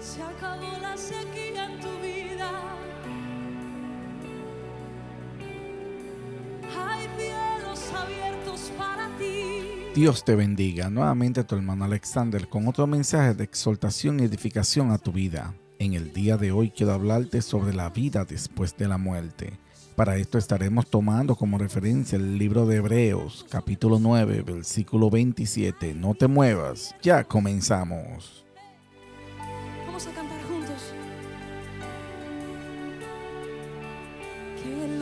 [0.00, 2.50] Se acabó la sequía en tu vida.
[6.74, 9.92] Hay cielos abiertos para ti.
[9.94, 10.88] Dios te bendiga.
[10.88, 15.54] Nuevamente tu hermano Alexander con otro mensaje de exaltación y edificación a tu vida.
[15.78, 19.58] En el día de hoy quiero hablarte sobre la vida después de la muerte.
[19.96, 25.92] Para esto estaremos tomando como referencia el libro de Hebreos, capítulo 9, versículo 27.
[25.92, 28.46] No te muevas, ya comenzamos.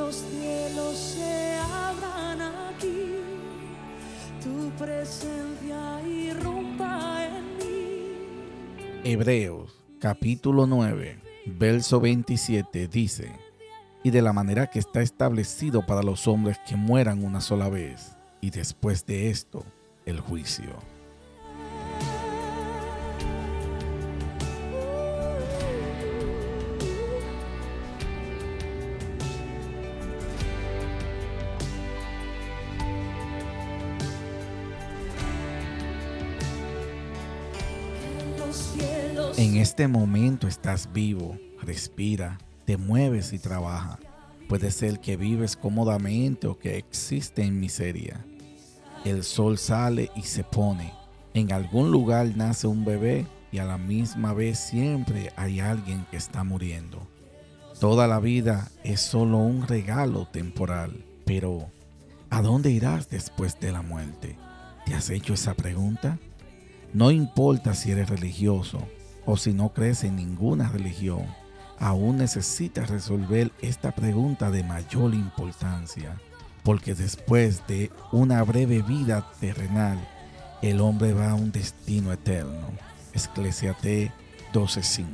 [0.08, 3.16] Los cielos se abran aquí,
[4.42, 9.00] tu presencia irrumpa en mí.
[9.04, 13.30] Hebreos, capítulo 9, verso 27 dice,
[14.02, 18.16] y de la manera que está establecido para los hombres que mueran una sola vez,
[18.40, 19.62] y después de esto,
[20.06, 20.97] el juicio.
[39.38, 44.00] En este momento estás vivo, respira, te mueves y trabaja.
[44.48, 48.26] Puede ser que vives cómodamente o que existe en miseria.
[49.04, 50.92] El sol sale y se pone.
[51.34, 56.16] En algún lugar nace un bebé y a la misma vez siempre hay alguien que
[56.16, 57.06] está muriendo.
[57.78, 61.70] Toda la vida es solo un regalo temporal, pero
[62.28, 64.36] ¿a dónde irás después de la muerte?
[64.84, 66.18] ¿Te has hecho esa pregunta?
[66.92, 68.88] No importa si eres religioso
[69.30, 71.26] o si no crees en ninguna religión,
[71.78, 76.16] aún necesitas resolver esta pregunta de mayor importancia,
[76.62, 79.98] porque después de una breve vida terrenal,
[80.62, 82.68] el hombre va a un destino eterno.
[83.12, 84.10] Eclesiastés
[84.54, 85.06] 12:5.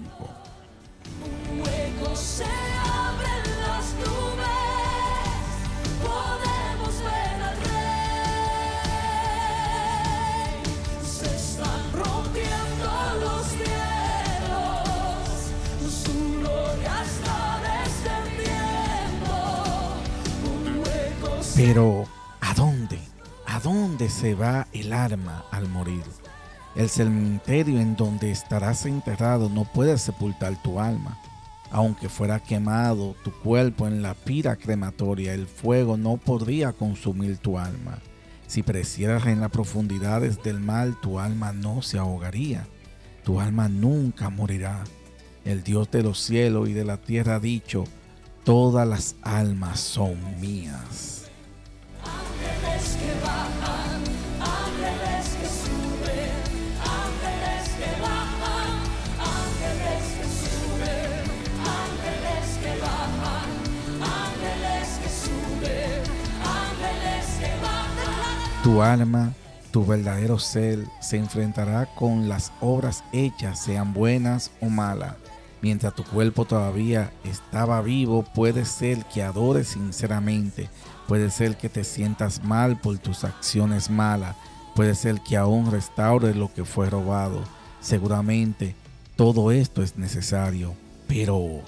[21.66, 22.04] Pero,
[22.42, 22.98] ¿a dónde?
[23.47, 26.02] ¿A dónde se va el alma al morir?
[26.76, 31.19] El cementerio en donde estarás enterrado no puede sepultar tu alma.
[31.70, 37.58] Aunque fuera quemado tu cuerpo en la pira crematoria, el fuego no podría consumir tu
[37.58, 37.98] alma.
[38.47, 42.69] Si perecieras en las profundidades del mar, tu alma no se ahogaría.
[43.24, 44.84] Tu alma nunca morirá.
[45.47, 47.84] El Dios de los cielos y de la tierra ha dicho,
[48.44, 51.23] todas las almas son mías.
[68.74, 69.32] Tu alma,
[69.70, 75.14] tu verdadero ser, se enfrentará con las obras hechas, sean buenas o malas.
[75.62, 80.68] Mientras tu cuerpo todavía estaba vivo, puede ser que adores sinceramente,
[81.06, 84.34] puede ser que te sientas mal por tus acciones malas,
[84.74, 87.44] puede ser que aún restaures lo que fue robado.
[87.80, 88.74] Seguramente
[89.14, 90.74] todo esto es necesario,
[91.06, 91.62] pero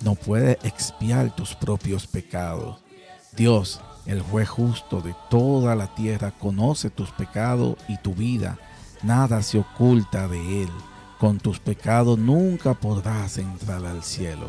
[0.00, 2.78] no puede expiar tus propios pecados.
[3.36, 8.58] Dios, el juez justo de toda la tierra, conoce tus pecados y tu vida.
[9.02, 10.70] Nada se oculta de él.
[11.18, 14.48] Con tus pecados nunca podrás entrar al cielo.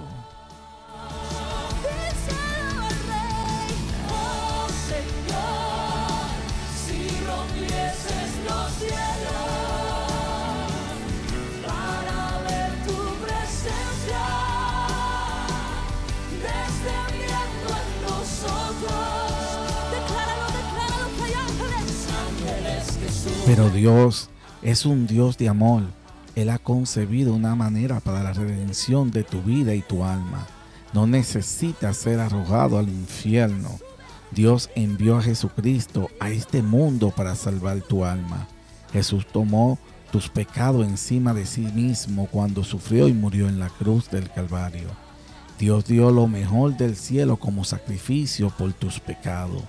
[23.49, 24.29] Pero Dios
[24.61, 25.81] es un Dios de amor.
[26.35, 30.45] Él ha concebido una manera para la redención de tu vida y tu alma.
[30.93, 33.71] No necesitas ser arrojado al infierno.
[34.29, 38.47] Dios envió a Jesucristo a este mundo para salvar tu alma.
[38.93, 39.79] Jesús tomó
[40.11, 44.89] tus pecados encima de sí mismo cuando sufrió y murió en la cruz del Calvario.
[45.57, 49.63] Dios dio lo mejor del cielo como sacrificio por tus pecados.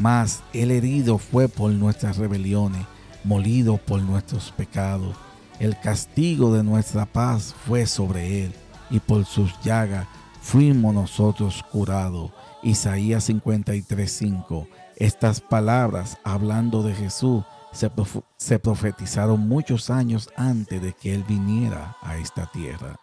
[0.00, 2.86] Mas el herido fue por nuestras rebeliones,
[3.22, 5.16] molido por nuestros pecados.
[5.60, 8.52] El castigo de nuestra paz fue sobre él,
[8.90, 10.06] y por sus llagas
[10.40, 12.32] fuimos nosotros curados.
[12.62, 14.66] Isaías 53:5.
[14.96, 17.90] Estas palabras, hablando de Jesús, se,
[18.36, 22.96] se profetizaron muchos años antes de que Él viniera a esta tierra.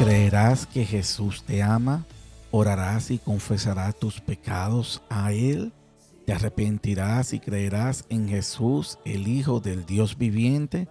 [0.00, 2.06] ¿Creerás que Jesús te ama?
[2.50, 5.74] ¿Orarás y confesarás tus pecados a Él?
[6.24, 10.88] ¿Te arrepentirás y creerás en Jesús, el Hijo del Dios viviente?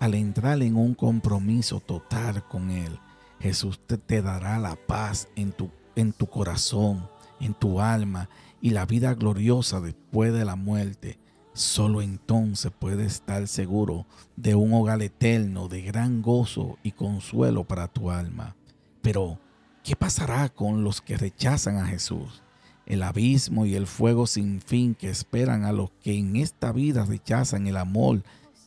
[0.00, 2.98] Al entrar en un compromiso total con Él,
[3.38, 7.08] Jesús te, dará la paz en tu, en tu corazón,
[7.38, 8.28] en tu alma
[8.60, 11.20] y la vida gloriosa después de la muerte.
[11.58, 14.06] Solo entonces puedes estar seguro
[14.36, 18.54] de un hogar eterno de gran gozo y consuelo para tu alma.
[19.02, 19.40] Pero,
[19.82, 22.44] ¿qué pasará con los que rechazan a Jesús?
[22.86, 27.04] El abismo y el fuego sin fin que esperan a los que en esta vida
[27.04, 28.22] rechazan el amor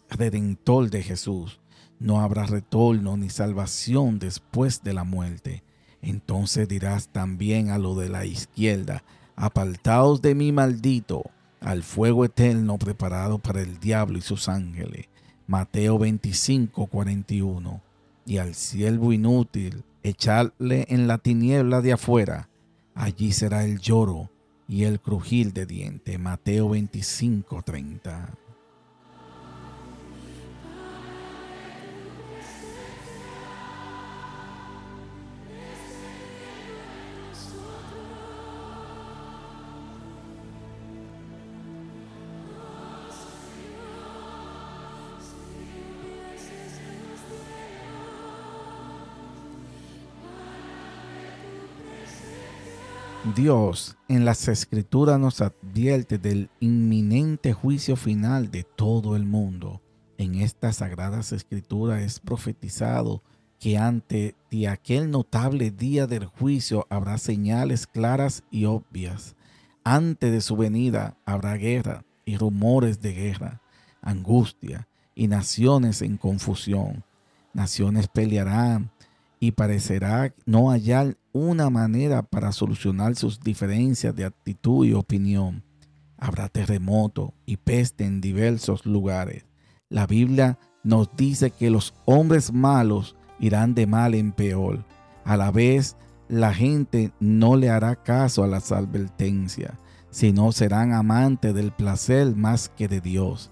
[0.09, 1.61] redentor de Jesús.
[1.97, 5.63] No habrá retorno ni salvación después de la muerte.
[6.01, 9.05] Entonces dirás también a lo de la izquierda,
[9.37, 15.07] apartaos de mí maldito al fuego eterno preparado para el diablo y sus ángeles.
[15.47, 17.81] Mateo 25, 41.
[18.25, 22.49] Y al siervo inútil, echarle en la tiniebla de afuera.
[22.93, 24.29] Allí será el lloro
[24.67, 26.19] y el crujir de dientes.
[26.19, 28.29] Mateo 25, 30.
[53.23, 59.79] Dios en las escrituras nos advierte del inminente juicio final de todo el mundo.
[60.17, 63.21] En estas sagradas escrituras es profetizado
[63.59, 69.35] que ante de aquel notable día del juicio habrá señales claras y obvias.
[69.83, 73.61] Antes de su venida habrá guerra y rumores de guerra,
[74.01, 77.03] angustia y naciones en confusión.
[77.53, 78.89] Naciones pelearán
[79.41, 85.63] y parecerá no hallar una manera para solucionar sus diferencias de actitud y opinión.
[86.15, 89.47] Habrá terremoto y peste en diversos lugares.
[89.89, 94.85] La Biblia nos dice que los hombres malos irán de mal en peor.
[95.25, 95.97] A la vez,
[96.29, 99.73] la gente no le hará caso a las advertencias,
[100.11, 103.50] sino serán amantes del placer más que de Dios.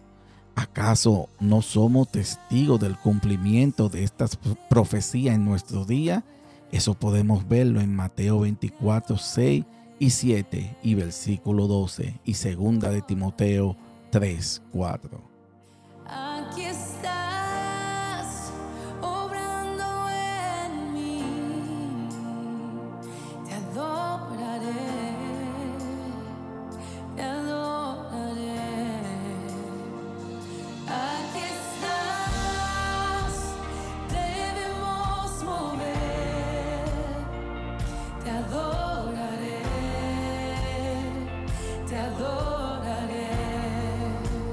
[0.59, 4.37] ¿Acaso no somos testigos del cumplimiento de estas
[4.69, 6.25] profecías en nuestro día?
[6.73, 9.63] Eso podemos verlo en Mateo 24, 6
[9.99, 13.77] y 7 y versículo 12 y segunda de Timoteo
[14.11, 15.28] 3, 4.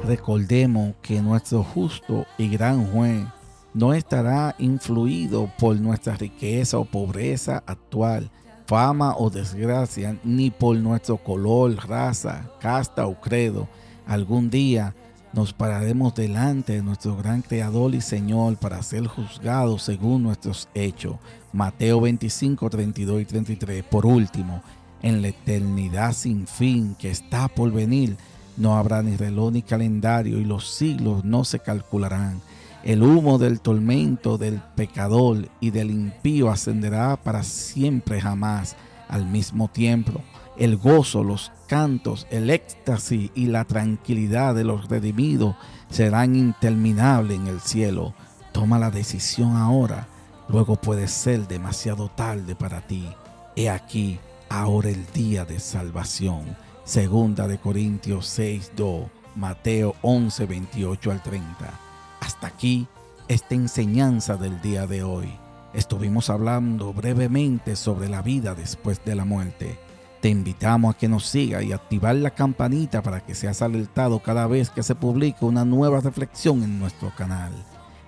[0.06, 3.26] Recordemos que nuestro justo y gran juez
[3.74, 8.30] no estará influido por nuestra riqueza o pobreza actual,
[8.66, 13.66] fama o desgracia, ni por nuestro color, raza, casta o credo.
[14.06, 14.94] Algún día
[15.32, 21.16] nos pararemos delante de nuestro gran Creador y Señor para ser juzgados según nuestros hechos.
[21.52, 23.82] Mateo 25, 32 y 33.
[23.82, 24.62] Por último,
[25.02, 28.16] en la eternidad sin fin que está por venir,
[28.56, 32.40] no habrá ni reloj ni calendario y los siglos no se calcularán.
[32.82, 38.76] El humo del tormento del pecador y del impío ascenderá para siempre jamás.
[39.08, 40.20] Al mismo tiempo,
[40.56, 45.54] el gozo, los cantos, el éxtasis y la tranquilidad de los redimidos
[45.90, 48.14] serán interminables en el cielo.
[48.52, 50.08] Toma la decisión ahora,
[50.48, 53.08] luego puede ser demasiado tarde para ti.
[53.54, 61.10] He aquí, ahora el día de salvación Segunda de Corintios 6, 2, Mateo 11, 28
[61.10, 61.80] al 30.
[62.20, 62.86] Hasta aquí
[63.26, 65.28] esta enseñanza del día de hoy.
[65.74, 69.80] Estuvimos hablando brevemente sobre la vida después de la muerte.
[70.20, 74.46] Te invitamos a que nos siga y activar la campanita para que seas alertado cada
[74.46, 77.52] vez que se publique una nueva reflexión en nuestro canal.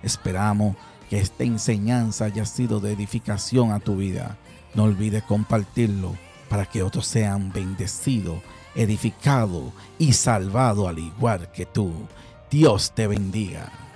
[0.03, 0.77] Esperamos
[1.09, 4.37] que esta enseñanza haya sido de edificación a tu vida
[4.73, 6.15] No olvides compartirlo
[6.49, 8.39] para que otros sean bendecidos,
[8.79, 11.91] edificados y salvados al igual que tú.
[12.49, 13.88] Dios te bendiga.